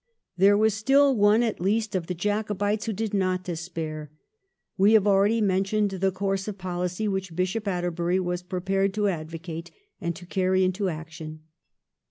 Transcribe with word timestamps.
There 0.35 0.57
was 0.57 0.73
still 0.73 1.15
one 1.15 1.43
at 1.43 1.59
least 1.61 1.93
of 1.93 2.07
the 2.07 2.15
Jacobites 2.15 2.85
who 2.87 2.91
did 2.91 3.13
not 3.13 3.43
despair. 3.43 4.09
We 4.75 4.93
have 4.93 5.05
already 5.05 5.41
mentioned 5.41 5.91
the 5.91 6.11
course 6.11 6.47
of 6.47 6.57
policy 6.57 7.07
which 7.07 7.35
Bishop 7.35 7.67
Atterbury 7.67 8.19
was 8.19 8.41
prepared 8.41 8.95
to 8.95 9.09
advocate 9.09 9.69
and 10.01 10.15
to 10.15 10.25
carry 10.25 10.63
into 10.63 10.89
action. 10.89 11.41